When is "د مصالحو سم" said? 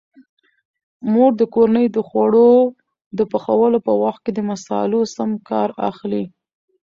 4.33-5.31